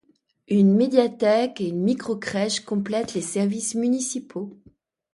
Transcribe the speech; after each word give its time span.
Une 0.47 0.73
médiathèque 0.73 1.61
et 1.61 1.67
une 1.67 1.83
micro-crèche 1.83 2.61
complètent 2.61 3.13
les 3.13 3.21
services 3.21 3.75
municipaux. 3.75 4.57